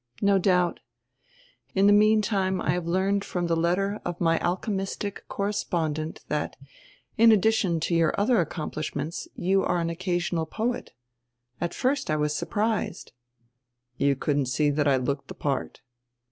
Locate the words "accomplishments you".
8.41-9.63